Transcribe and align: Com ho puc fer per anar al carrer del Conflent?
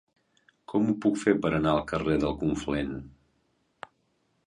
Com 0.73 0.87
ho 0.87 0.95
puc 1.03 1.19
fer 1.25 1.35
per 1.45 1.53
anar 1.59 1.75
al 1.75 1.85
carrer 1.93 2.19
del 2.25 2.37
Conflent? 2.47 2.99